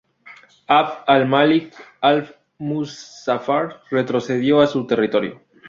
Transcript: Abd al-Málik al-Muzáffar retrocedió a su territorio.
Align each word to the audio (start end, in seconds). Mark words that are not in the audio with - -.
Abd 0.75 1.03
al-Málik 1.15 1.75
al-Muzáffar 2.01 3.83
retrocedió 3.91 4.59
a 4.61 4.65
su 4.65 4.87
territorio. 4.87 5.41